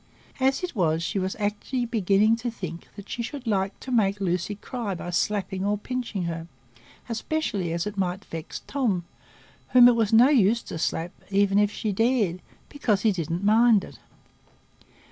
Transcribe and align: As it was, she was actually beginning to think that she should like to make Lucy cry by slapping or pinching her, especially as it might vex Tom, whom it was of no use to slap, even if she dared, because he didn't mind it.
As 0.39 0.63
it 0.63 0.75
was, 0.75 1.03
she 1.03 1.19
was 1.19 1.35
actually 1.37 1.85
beginning 1.85 2.35
to 2.37 2.49
think 2.49 2.87
that 2.95 3.07
she 3.07 3.21
should 3.21 3.45
like 3.45 3.79
to 3.81 3.91
make 3.91 4.19
Lucy 4.19 4.55
cry 4.55 4.95
by 4.95 5.11
slapping 5.11 5.63
or 5.63 5.77
pinching 5.77 6.23
her, 6.23 6.47
especially 7.07 7.71
as 7.71 7.85
it 7.85 7.97
might 7.99 8.25
vex 8.25 8.61
Tom, 8.65 9.05
whom 9.73 9.87
it 9.87 9.95
was 9.95 10.09
of 10.11 10.17
no 10.17 10.29
use 10.29 10.63
to 10.63 10.79
slap, 10.79 11.11
even 11.29 11.59
if 11.59 11.69
she 11.71 11.91
dared, 11.91 12.41
because 12.67 13.03
he 13.03 13.11
didn't 13.11 13.43
mind 13.43 13.83
it. 13.83 13.99